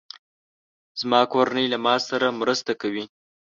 [0.99, 3.03] زما کورنۍ له ما سره مرسته کوي.